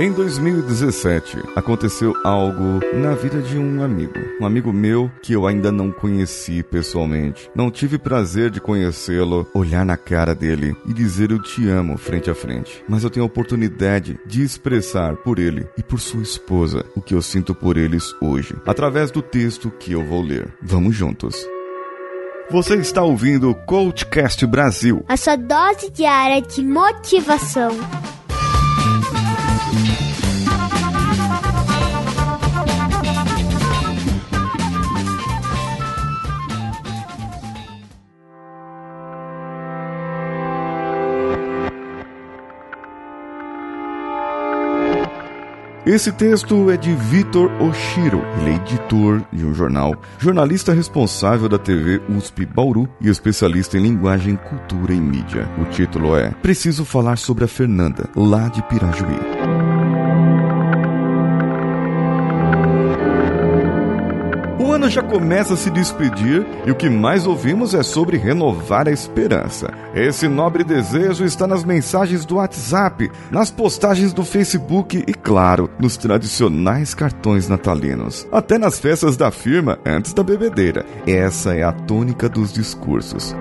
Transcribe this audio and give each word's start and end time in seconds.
Em 0.00 0.10
2017, 0.14 1.36
aconteceu 1.54 2.14
algo 2.24 2.80
na 2.94 3.14
vida 3.14 3.42
de 3.42 3.58
um 3.58 3.82
amigo. 3.82 4.14
Um 4.40 4.46
amigo 4.46 4.72
meu 4.72 5.10
que 5.22 5.34
eu 5.34 5.46
ainda 5.46 5.70
não 5.70 5.92
conheci 5.92 6.62
pessoalmente. 6.62 7.50
Não 7.54 7.70
tive 7.70 7.98
prazer 7.98 8.48
de 8.48 8.62
conhecê-lo, 8.62 9.46
olhar 9.52 9.84
na 9.84 9.98
cara 9.98 10.34
dele 10.34 10.74
e 10.86 10.94
dizer 10.94 11.30
eu 11.30 11.38
te 11.38 11.68
amo 11.68 11.98
frente 11.98 12.30
a 12.30 12.34
frente. 12.34 12.82
Mas 12.88 13.04
eu 13.04 13.10
tenho 13.10 13.24
a 13.24 13.26
oportunidade 13.26 14.18
de 14.24 14.42
expressar 14.42 15.16
por 15.16 15.38
ele 15.38 15.68
e 15.76 15.82
por 15.82 16.00
sua 16.00 16.22
esposa 16.22 16.82
o 16.96 17.02
que 17.02 17.12
eu 17.12 17.20
sinto 17.20 17.54
por 17.54 17.76
eles 17.76 18.14
hoje, 18.22 18.56
através 18.64 19.10
do 19.10 19.20
texto 19.20 19.70
que 19.70 19.92
eu 19.92 20.02
vou 20.02 20.22
ler. 20.22 20.50
Vamos 20.62 20.96
juntos. 20.96 21.46
Você 22.50 22.74
está 22.76 23.02
ouvindo 23.02 23.50
o 23.50 23.54
Coachcast 23.54 24.46
Brasil. 24.46 25.04
A 25.06 25.18
sua 25.18 25.36
dose 25.36 25.90
diária 25.90 26.40
de 26.40 26.64
motivação. 26.64 27.76
Esse 45.90 46.12
texto 46.12 46.70
é 46.70 46.76
de 46.76 46.94
Vitor 46.94 47.50
Oshiro. 47.60 48.22
Ele 48.38 48.50
é 48.50 48.54
editor 48.54 49.24
de 49.32 49.44
um 49.44 49.52
jornal, 49.52 50.00
jornalista 50.20 50.72
responsável 50.72 51.48
da 51.48 51.58
TV 51.58 52.00
USP 52.08 52.46
Bauru 52.46 52.88
e 53.00 53.08
especialista 53.08 53.76
em 53.76 53.82
linguagem, 53.82 54.36
cultura 54.36 54.94
e 54.94 55.00
mídia. 55.00 55.48
O 55.58 55.64
título 55.64 56.16
é 56.16 56.30
Preciso 56.30 56.84
falar 56.84 57.18
sobre 57.18 57.42
a 57.42 57.48
Fernanda, 57.48 58.08
lá 58.14 58.46
de 58.46 58.62
Pirajuí. 58.68 59.49
Já 64.90 65.02
começa 65.02 65.54
a 65.54 65.56
se 65.56 65.70
despedir 65.70 66.46
e 66.66 66.70
o 66.70 66.74
que 66.74 66.90
mais 66.90 67.26
ouvimos 67.26 67.74
é 67.74 67.82
sobre 67.82 68.16
renovar 68.16 68.88
a 68.88 68.92
esperança. 68.92 69.72
Esse 69.94 70.28
nobre 70.28 70.64
desejo 70.64 71.24
está 71.24 71.46
nas 71.46 71.64
mensagens 71.64 72.24
do 72.24 72.36
WhatsApp, 72.36 73.10
nas 73.30 73.50
postagens 73.50 74.12
do 74.12 74.24
Facebook 74.24 75.04
e, 75.06 75.14
claro, 75.14 75.70
nos 75.78 75.96
tradicionais 75.96 76.94
cartões 76.94 77.48
natalinos. 77.48 78.26
Até 78.32 78.58
nas 78.58 78.78
festas 78.78 79.16
da 79.16 79.30
firma 79.30 79.78
antes 79.86 80.12
da 80.12 80.22
bebedeira. 80.22 80.84
Essa 81.06 81.54
é 81.54 81.62
a 81.62 81.72
tônica 81.72 82.28
dos 82.28 82.52
discursos. 82.52 83.34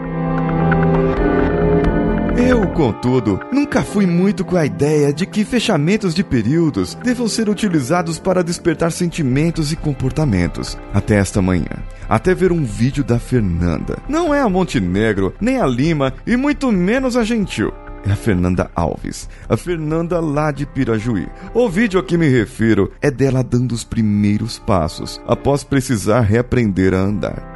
Contudo, 2.73 3.39
nunca 3.51 3.83
fui 3.83 4.05
muito 4.05 4.45
com 4.45 4.55
a 4.55 4.65
ideia 4.65 5.11
de 5.11 5.25
que 5.25 5.43
fechamentos 5.43 6.15
de 6.15 6.23
períodos 6.23 6.95
devam 6.95 7.27
ser 7.27 7.49
utilizados 7.49 8.17
para 8.17 8.43
despertar 8.43 8.91
sentimentos 8.91 9.71
e 9.71 9.75
comportamentos. 9.75 10.77
Até 10.93 11.15
esta 11.15 11.41
manhã. 11.41 11.83
Até 12.07 12.33
ver 12.33 12.51
um 12.51 12.63
vídeo 12.63 13.03
da 13.03 13.19
Fernanda. 13.19 13.97
Não 14.07 14.33
é 14.33 14.41
a 14.41 14.49
Montenegro, 14.49 15.33
nem 15.41 15.57
a 15.57 15.65
Lima 15.65 16.13
e 16.25 16.35
muito 16.37 16.71
menos 16.71 17.17
a 17.17 17.23
Gentil 17.23 17.71
é 18.05 18.11
a 18.11 18.15
Fernanda 18.15 18.69
Alves, 18.75 19.29
a 19.47 19.57
Fernanda 19.57 20.19
lá 20.19 20.51
de 20.51 20.65
Pirajuí. 20.65 21.27
O 21.53 21.69
vídeo 21.69 21.99
a 21.99 22.03
que 22.03 22.17
me 22.17 22.27
refiro 22.27 22.91
é 23.01 23.11
dela 23.11 23.43
dando 23.43 23.73
os 23.73 23.83
primeiros 23.83 24.57
passos, 24.59 25.21
após 25.27 25.63
precisar 25.63 26.21
reaprender 26.21 26.93
a 26.93 26.99
andar. 26.99 27.48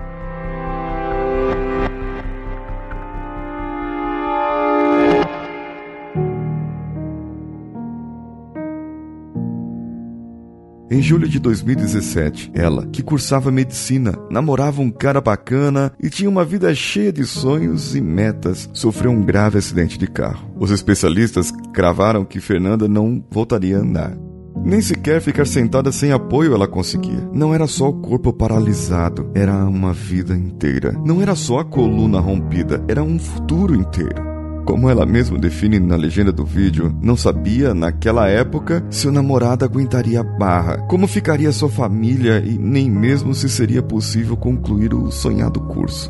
Em 10.93 11.01
julho 11.01 11.27
de 11.27 11.39
2017, 11.39 12.51
ela, 12.53 12.85
que 12.85 13.01
cursava 13.01 13.49
medicina, 13.49 14.13
namorava 14.29 14.79
um 14.79 14.91
cara 14.91 15.19
bacana 15.19 15.91
e 15.99 16.07
tinha 16.07 16.29
uma 16.29 16.45
vida 16.45 16.71
cheia 16.75 17.11
de 17.11 17.25
sonhos 17.25 17.95
e 17.95 17.99
metas, 17.99 18.69
sofreu 18.73 19.09
um 19.09 19.23
grave 19.23 19.57
acidente 19.57 19.97
de 19.97 20.05
carro. 20.05 20.53
Os 20.55 20.69
especialistas 20.69 21.51
cravaram 21.73 22.23
que 22.23 22.39
Fernanda 22.39 22.87
não 22.87 23.25
voltaria 23.31 23.77
a 23.77 23.81
andar. 23.81 24.15
Nem 24.63 24.81
sequer 24.81 25.19
ficar 25.19 25.47
sentada 25.47 25.91
sem 25.91 26.11
apoio 26.11 26.53
ela 26.53 26.67
conseguia. 26.67 27.27
Não 27.33 27.55
era 27.55 27.65
só 27.65 27.89
o 27.89 27.99
corpo 27.99 28.31
paralisado, 28.31 29.31
era 29.33 29.65
uma 29.65 29.93
vida 29.93 30.35
inteira. 30.35 30.91
Não 31.03 31.23
era 31.23 31.33
só 31.33 31.57
a 31.57 31.65
coluna 31.65 32.19
rompida, 32.19 32.85
era 32.87 33.01
um 33.01 33.17
futuro 33.17 33.73
inteiro. 33.73 34.32
Como 34.65 34.89
ela 34.89 35.05
mesma 35.05 35.37
define 35.37 35.79
na 35.79 35.95
legenda 35.95 36.31
do 36.31 36.45
vídeo, 36.45 36.95
não 37.01 37.17
sabia 37.17 37.73
naquela 37.73 38.29
época 38.29 38.83
se 38.89 39.07
o 39.07 39.11
namorado 39.11 39.65
aguentaria 39.65 40.21
a 40.21 40.23
barra, 40.23 40.77
como 40.87 41.05
ficaria 41.05 41.51
sua 41.51 41.69
família 41.69 42.39
e 42.39 42.57
nem 42.57 42.89
mesmo 42.89 43.33
se 43.33 43.49
seria 43.49 43.83
possível 43.83 44.37
concluir 44.37 44.93
o 44.93 45.11
sonhado 45.11 45.59
curso. 45.59 46.09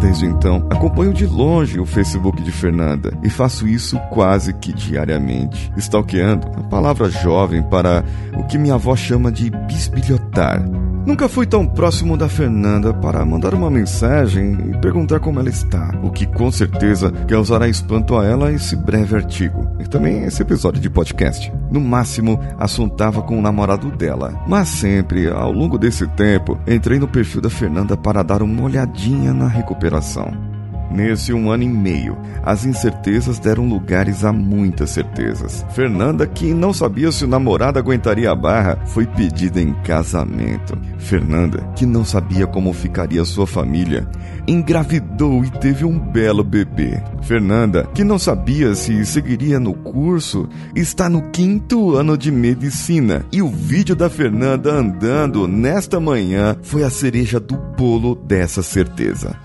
Desde 0.00 0.26
então, 0.26 0.66
acompanho 0.68 1.14
de 1.14 1.24
longe 1.24 1.78
o 1.78 1.86
Facebook 1.86 2.42
de 2.42 2.50
Fernanda 2.50 3.16
e 3.22 3.30
faço 3.30 3.68
isso 3.68 3.96
quase 4.10 4.52
que 4.52 4.72
diariamente, 4.72 5.72
stalkeando 5.76 6.48
a 6.56 6.62
palavra 6.64 7.08
jovem 7.08 7.62
para 7.62 8.04
o 8.36 8.42
que 8.44 8.58
minha 8.58 8.74
avó 8.74 8.96
chama 8.96 9.30
de 9.30 9.48
bisbilhotar 9.50 10.60
Nunca 11.04 11.28
fui 11.28 11.46
tão 11.46 11.66
próximo 11.66 12.16
da 12.16 12.28
Fernanda 12.28 12.94
para 12.94 13.24
mandar 13.24 13.54
uma 13.54 13.68
mensagem 13.68 14.56
e 14.70 14.78
perguntar 14.78 15.18
como 15.18 15.40
ela 15.40 15.48
está, 15.48 15.92
o 16.00 16.10
que 16.10 16.26
com 16.26 16.50
certeza 16.50 17.10
causará 17.26 17.68
espanto 17.68 18.16
a 18.16 18.24
ela 18.24 18.52
esse 18.52 18.76
breve 18.76 19.16
artigo 19.16 19.68
e 19.80 19.88
também 19.88 20.22
esse 20.22 20.42
episódio 20.42 20.80
de 20.80 20.88
podcast. 20.88 21.52
No 21.72 21.80
máximo, 21.80 22.38
assuntava 22.56 23.20
com 23.20 23.36
o 23.36 23.42
namorado 23.42 23.90
dela, 23.90 24.44
mas 24.46 24.68
sempre, 24.68 25.28
ao 25.28 25.50
longo 25.50 25.76
desse 25.76 26.06
tempo, 26.06 26.56
entrei 26.68 27.00
no 27.00 27.08
perfil 27.08 27.40
da 27.40 27.50
Fernanda 27.50 27.96
para 27.96 28.22
dar 28.22 28.40
uma 28.40 28.62
olhadinha 28.62 29.34
na 29.34 29.48
recuperação. 29.48 30.51
Nesse 30.92 31.32
um 31.32 31.50
ano 31.50 31.62
e 31.62 31.68
meio, 31.68 32.18
as 32.42 32.66
incertezas 32.66 33.38
deram 33.38 33.66
lugares 33.66 34.24
a 34.24 34.32
muitas 34.32 34.90
certezas. 34.90 35.64
Fernanda, 35.70 36.26
que 36.26 36.52
não 36.52 36.72
sabia 36.72 37.10
se 37.10 37.24
o 37.24 37.28
namorado 37.28 37.78
aguentaria 37.78 38.30
a 38.30 38.34
barra, 38.34 38.78
foi 38.86 39.06
pedida 39.06 39.60
em 39.60 39.72
casamento. 39.82 40.76
Fernanda, 40.98 41.66
que 41.74 41.86
não 41.86 42.04
sabia 42.04 42.46
como 42.46 42.72
ficaria 42.72 43.24
sua 43.24 43.46
família, 43.46 44.06
engravidou 44.46 45.44
e 45.44 45.50
teve 45.50 45.84
um 45.84 45.98
belo 45.98 46.44
bebê. 46.44 47.02
Fernanda, 47.22 47.88
que 47.94 48.04
não 48.04 48.18
sabia 48.18 48.74
se 48.74 49.04
seguiria 49.06 49.58
no 49.58 49.72
curso, 49.72 50.48
está 50.74 51.08
no 51.08 51.22
quinto 51.30 51.94
ano 51.94 52.18
de 52.18 52.30
medicina. 52.30 53.24
E 53.32 53.40
o 53.40 53.48
vídeo 53.48 53.96
da 53.96 54.10
Fernanda 54.10 54.72
andando 54.72 55.48
nesta 55.48 55.98
manhã 55.98 56.56
foi 56.62 56.82
a 56.84 56.90
cereja 56.90 57.40
do 57.40 57.56
bolo 57.56 58.14
dessa 58.14 58.62
certeza. 58.62 59.36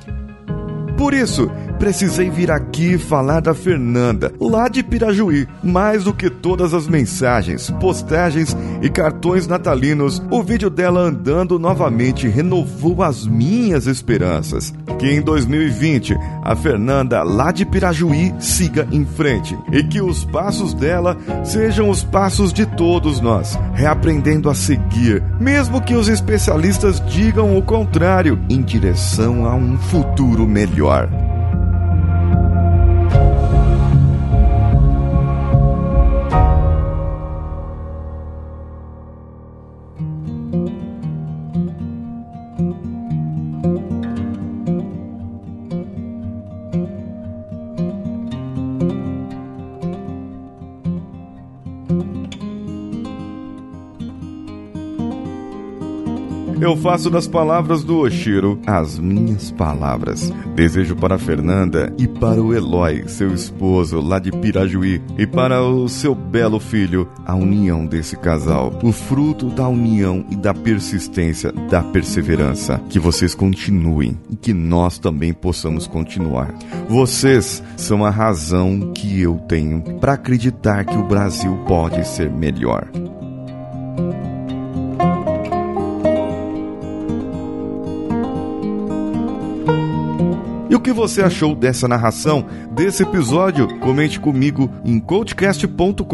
Por 0.98 1.14
isso, 1.14 1.50
precisei 1.78 2.30
vir 2.30 2.52
aqui 2.52 2.98
falar 2.98 3.40
da 3.40 3.54
Fernanda, 3.54 4.34
lá 4.40 4.68
de 4.68 4.84
Pirajuí. 4.84 5.48
Mais 5.64 6.04
do 6.04 6.14
que 6.14 6.30
todas 6.30 6.74
as 6.74 6.88
mensagens, 6.88 7.70
postagens 7.80 8.56
e 8.82 8.90
cartões 8.90 9.48
natalinos, 9.48 10.22
o 10.30 10.44
vídeo 10.44 10.70
dela 10.70 11.02
andando 11.02 11.60
novamente 11.60 12.28
renovou 12.28 13.04
as 13.04 13.26
minhas 13.26 13.88
esperanças. 13.88 14.74
Que 14.98 15.08
em 15.08 15.22
2020 15.22 16.18
a 16.44 16.56
Fernanda, 16.56 17.22
lá 17.24 17.52
de 17.52 17.66
Pirajuí, 17.66 18.34
siga 18.40 18.88
em 18.92 19.06
frente 19.06 19.58
e 19.72 19.84
que 19.84 20.02
os 20.02 20.26
passos 20.26 20.74
dela 20.74 21.16
sejam 21.44 21.90
os 21.90 22.04
passos 22.04 22.52
de 22.52 22.66
todos 22.66 23.20
nós, 23.20 23.58
reaprendendo 23.74 24.50
a 24.50 24.56
seguir, 24.56 25.24
mesmo 25.40 25.82
que 25.82 25.94
os 25.94 26.08
especialistas 26.08 27.00
digam 27.08 27.58
o 27.58 27.62
contrário, 27.62 28.40
em 28.50 28.62
direção 28.62 29.46
a 29.46 29.56
um 29.56 29.78
futuro 29.78 30.48
melhor 30.48 31.10
eu 56.60 56.76
faço 56.76 57.10
das 57.10 57.28
palavras 57.28 57.84
do 57.84 58.00
Oshiro 58.00 58.60
as 58.66 58.98
minhas 58.98 59.52
palavras. 59.52 60.34
Desejo 60.56 60.96
para 60.96 61.16
a 61.16 61.20
Fernanda 61.20 61.94
e 61.98 62.08
para 62.08 62.42
o 62.42 62.54
Eloy, 62.54 63.08
seu 63.08 63.34
esposo 63.34 64.00
lá 64.00 64.20
de 64.20 64.32
Pirajuí, 64.32 65.02
e 65.18 65.28
para 65.28 65.64
o 65.64 65.88
seu 65.88 66.16
belo 66.16 66.60
filho, 66.60 67.08
a 67.26 67.36
união 67.36 67.86
desse 67.86 68.18
casal, 68.18 68.78
o 68.84 68.92
fruto 68.92 69.48
da 69.48 69.68
união 69.68 70.26
e 70.30 70.36
da 70.36 70.54
persistência, 70.54 71.52
da 71.70 71.84
perseverança. 71.84 72.82
Que 72.90 73.00
vocês 73.00 73.36
continuem 73.36 74.18
e 74.30 74.36
que 74.36 74.54
nós 74.54 74.98
também 74.98 75.34
possamos 75.34 75.86
continuar. 75.86 76.54
Vocês 76.90 77.64
são 77.76 78.04
a 78.04 78.10
razão 78.10 78.92
que 78.94 79.22
eu 79.22 79.36
tenho 79.48 79.82
para 80.00 80.14
acreditar 80.14 80.86
que 80.86 80.98
o 80.98 81.04
Brasil 81.04 81.56
pode 81.68 82.08
ser 82.08 82.30
melhor. 82.30 82.88
Que 90.88 90.94
você 90.94 91.22
achou 91.22 91.54
dessa 91.54 91.86
narração, 91.86 92.46
desse 92.72 93.04
episódio? 93.04 93.68
Comente 93.80 94.22
comigo 94.22 94.72
em 94.86 95.02
coachcast.com.br 95.02 96.06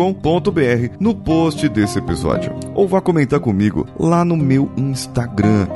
no 0.99 1.13
post 1.13 1.69
desse 1.69 1.99
episódio. 1.99 2.51
Ou 2.73 2.87
vá 2.87 2.99
comentar 2.99 3.39
comigo 3.39 3.85
lá 3.99 4.25
no 4.25 4.35
meu 4.35 4.71
Instagram, 4.75 5.67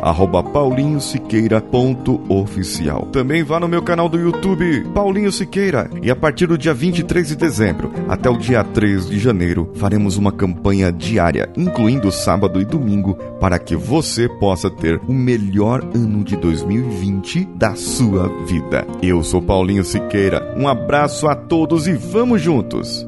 paulinhosiqueira.oficial. 0.51 3.05
Também 3.11 3.43
vá 3.43 3.59
no 3.59 3.67
meu 3.67 3.83
canal 3.83 4.09
do 4.09 4.17
YouTube, 4.17 4.87
Paulinho 4.95 5.31
Siqueira. 5.31 5.91
E 6.01 6.09
a 6.09 6.15
partir 6.15 6.47
do 6.47 6.57
dia 6.57 6.73
23 6.73 7.27
de 7.27 7.35
dezembro 7.35 7.91
até 8.09 8.31
o 8.31 8.37
dia 8.37 8.63
3 8.63 9.11
de 9.11 9.19
janeiro, 9.19 9.71
faremos 9.75 10.17
uma 10.17 10.31
campanha 10.31 10.91
diária, 10.91 11.47
incluindo 11.55 12.11
sábado 12.11 12.59
e 12.59 12.65
domingo, 12.65 13.13
para 13.39 13.59
que 13.59 13.75
você 13.75 14.27
possa 14.27 14.71
ter 14.71 14.99
o 15.07 15.13
melhor 15.13 15.87
ano 15.93 16.23
de 16.23 16.35
2020 16.35 17.47
da 17.55 17.75
sua 17.75 18.27
vida 18.47 18.77
vida. 18.77 18.86
Eu 19.01 19.23
sou 19.23 19.41
Paulinho 19.41 19.83
Siqueira. 19.83 20.53
Um 20.57 20.67
abraço 20.67 21.27
a 21.27 21.35
todos 21.35 21.87
e 21.87 21.93
vamos 21.93 22.41
juntos. 22.41 23.07